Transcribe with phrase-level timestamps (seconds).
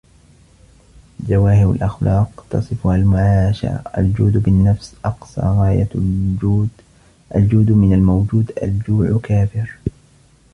[1.27, 6.69] جواهر الأخلاق تصفها المعاشرة الجود بالنفس أقصى غاية الجود
[7.35, 9.77] الجود من الموجود الجوع كافر